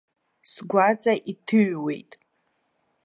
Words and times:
Сгәаҵа 0.51 1.13
иҭыҩуеит. 1.31 2.11